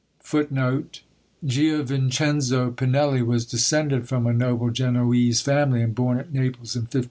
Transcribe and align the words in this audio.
"][Footnote 0.31 1.01
26: 1.45 1.45
Gianvincenzo 1.45 2.71
Pinelli 2.71 3.23
was 3.23 3.45
descended 3.45 4.07
from 4.09 4.25
a 4.25 4.33
noble 4.33 4.71
Genoese 4.71 5.41
family, 5.41 5.83
and 5.83 5.93
born 5.93 6.17
at 6.17 6.33
Naples 6.33 6.75
in 6.75 6.85
1535. 6.89 6.99